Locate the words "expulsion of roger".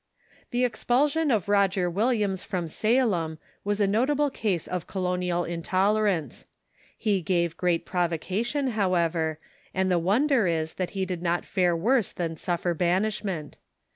0.65-1.87